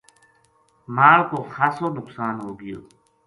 [0.95, 2.79] مال کو خاصو نقصان ہوگیو